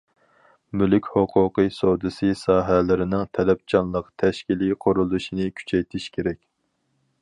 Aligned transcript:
مۈلۈك 0.81 1.09
ھوقۇقى 1.17 1.65
سودىسى 1.75 2.31
ساھەلىرىنىڭ 2.41 3.29
تەلەپچانلىق 3.39 4.11
تەشكىلىي 4.23 4.77
قۇرۇلۇشىنى 4.87 5.51
كۈچەيتىش 5.61 6.13
كېرەك. 6.19 6.45